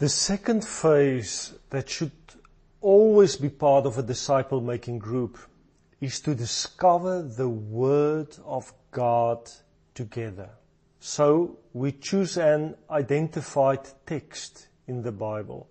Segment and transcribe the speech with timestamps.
[0.00, 2.12] The second phase that should
[2.80, 5.36] always be part of a disciple making group
[6.00, 9.50] is to discover the Word of God
[9.92, 10.48] together.
[11.00, 15.68] So we choose an identified text in the Bible.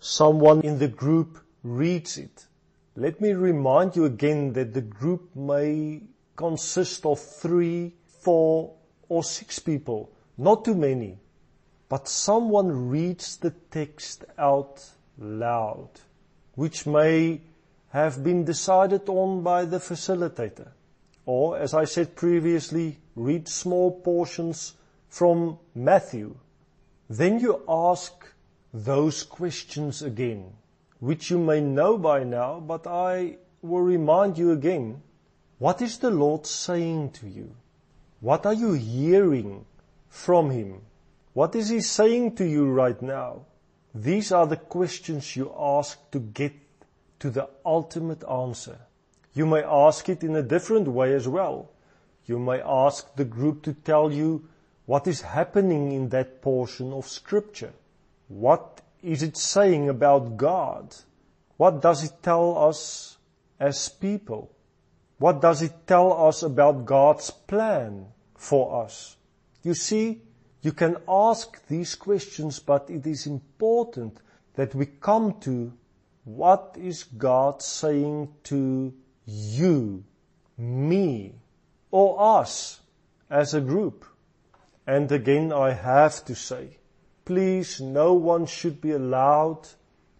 [0.00, 2.48] Someone in the group reads it.
[2.96, 6.02] Let me remind you again that the group may
[6.34, 8.74] consist of three, four,
[9.08, 11.20] or six people, not too many,
[11.90, 14.80] but someone reads the text out
[15.18, 15.90] loud,
[16.54, 17.40] which may
[17.88, 20.68] have been decided on by the facilitator.
[21.26, 24.74] Or, as I said previously, read small portions
[25.08, 26.36] from Matthew.
[27.08, 28.24] Then you ask
[28.72, 30.52] those questions again,
[31.00, 35.02] which you may know by now, but I will remind you again.
[35.58, 37.56] What is the Lord saying to you?
[38.20, 39.66] What are you hearing
[40.08, 40.82] from Him?
[41.32, 43.46] What is He saying to you right now?
[43.94, 46.52] These are the questions you ask to get
[47.20, 48.78] to the ultimate answer.
[49.34, 51.70] You may ask it in a different way as well.
[52.26, 54.48] You may ask the group to tell you
[54.86, 57.72] what is happening in that portion of scripture.
[58.28, 60.94] What is it saying about God?
[61.56, 63.18] What does it tell us
[63.58, 64.50] as people?
[65.18, 69.16] What does it tell us about God's plan for us?
[69.62, 70.22] You see,
[70.62, 74.18] you can ask these questions, but it is important
[74.54, 75.72] that we come to
[76.24, 78.92] what is God saying to
[79.26, 80.04] you,
[80.58, 81.34] me,
[81.90, 82.80] or us
[83.30, 84.04] as a group?
[84.86, 86.78] And again, I have to say,
[87.24, 89.68] please, no one should be allowed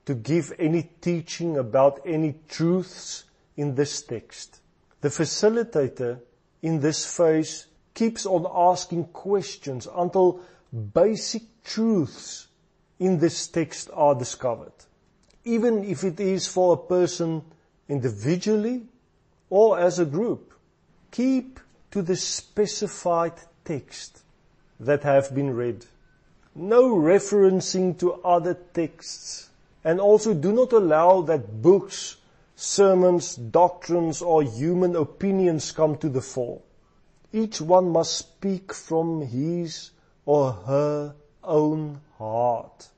[0.06, 3.24] to give any teaching about any truths
[3.56, 4.60] in this text.
[5.00, 6.20] The facilitator
[6.62, 7.66] in this phase
[8.00, 10.40] keeps on asking questions until
[10.94, 12.46] basic truths
[12.98, 14.72] in this text are discovered.
[15.44, 17.42] Even if it is for a person
[17.90, 18.80] individually
[19.50, 20.54] or as a group,
[21.10, 21.60] keep
[21.90, 23.34] to the specified
[23.66, 24.22] text
[24.78, 25.84] that have been read.
[26.54, 29.50] No referencing to other texts.
[29.84, 32.16] And also do not allow that books,
[32.56, 36.62] sermons, doctrines or human opinions come to the fore.
[37.32, 39.90] Each one must speak from his
[40.26, 41.14] or her
[41.44, 42.88] own heart.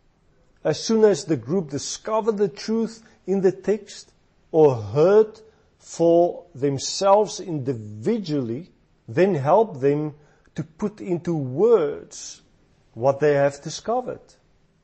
[0.64, 4.12] As soon as the group discover the truth in the text
[4.50, 5.40] or heard
[5.78, 8.70] for themselves individually,
[9.08, 10.14] then help them
[10.54, 12.42] to put into words
[12.94, 14.20] what they have discovered.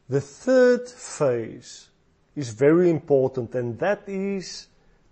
[0.08, 1.88] The third phase
[2.34, 4.66] is very important and that is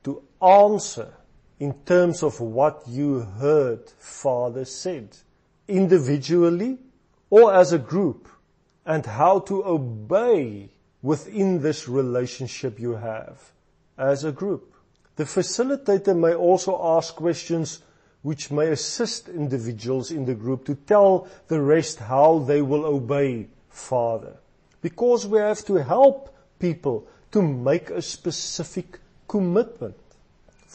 [0.05, 1.13] to answer
[1.59, 5.17] in terms of what you heard Father said,
[5.69, 6.79] individually
[7.31, 8.29] or as a group,
[8.85, 10.71] and how to obey
[11.03, 13.53] within this relationship you have
[13.99, 14.75] as a group.
[15.17, 17.83] The facilitator may also ask questions
[18.23, 23.47] which may assist individuals in the group to tell the rest how they will obey
[23.69, 24.37] Father.
[24.83, 29.97] Because we have to help people to make a specific commitment.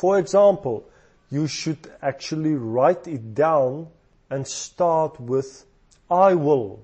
[0.01, 0.89] For example,
[1.29, 3.89] you should actually write it down
[4.31, 5.63] and start with,
[6.09, 6.79] I will.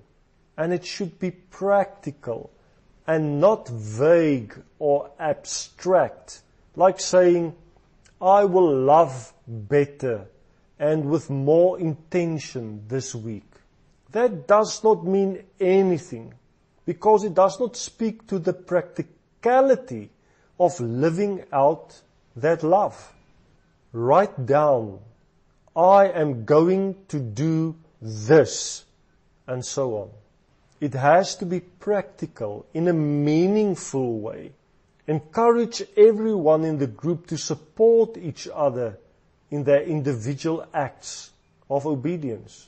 [0.55, 2.51] And it should be practical
[3.07, 6.43] and not vague or abstract,
[6.75, 7.55] like saying,
[8.21, 10.27] I will love better
[10.77, 13.51] and with more intention this week.
[14.11, 16.35] That does not mean anything
[16.85, 20.11] because it does not speak to the practicality
[20.59, 21.99] of living out
[22.41, 23.13] that love.
[23.91, 24.99] Write down,
[25.75, 28.85] I am going to do this,
[29.47, 30.09] and so on.
[30.79, 34.51] It has to be practical in a meaningful way.
[35.07, 38.97] Encourage everyone in the group to support each other
[39.49, 41.31] in their individual acts
[41.69, 42.67] of obedience.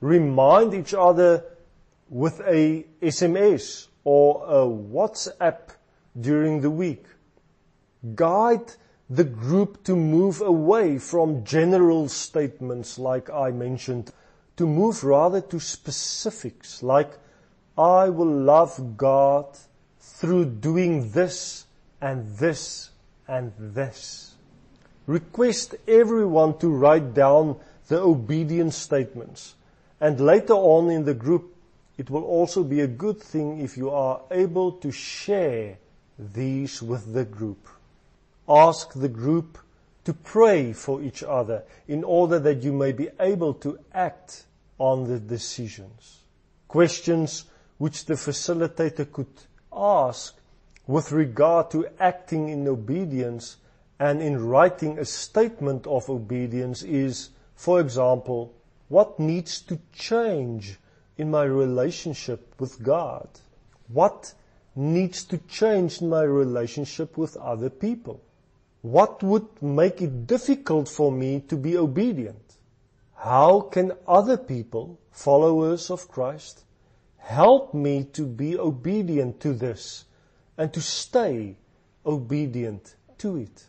[0.00, 1.44] Remind each other
[2.08, 5.74] with a SMS or a WhatsApp
[6.18, 7.04] during the week.
[8.14, 8.74] Guide
[9.14, 14.10] the group to move away from general statements like I mentioned,
[14.56, 17.12] to move rather to specifics like
[17.76, 19.46] I will love God
[20.00, 21.66] through doing this
[22.00, 22.88] and this
[23.28, 24.34] and this.
[25.06, 29.56] Request everyone to write down the obedience statements
[30.00, 31.54] and later on in the group
[31.98, 35.76] it will also be a good thing if you are able to share
[36.18, 37.68] these with the group
[38.48, 39.58] ask the group
[40.04, 44.44] to pray for each other in order that you may be able to act
[44.78, 46.20] on the decisions.
[46.66, 47.44] Questions
[47.78, 49.32] which the facilitator could
[49.72, 50.36] ask
[50.86, 53.56] with regard to acting in obedience
[54.00, 58.52] and in writing a statement of obedience is, for example,
[58.88, 60.76] what needs to change
[61.16, 63.28] in my relationship with God?
[63.88, 64.34] What
[64.74, 68.20] needs to change in my relationship with other people?
[68.82, 72.56] What would make it difficult for me to be obedient?
[73.14, 76.64] How can other people, followers of Christ,
[77.16, 80.04] help me to be obedient to this
[80.58, 81.56] and to stay
[82.04, 83.68] obedient to it?